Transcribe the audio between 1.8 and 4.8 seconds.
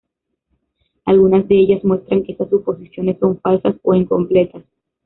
muestran que esas suposiciones son falsas o incompletas.